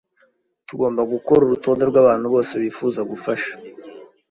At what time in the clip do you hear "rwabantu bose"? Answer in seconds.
1.91-2.53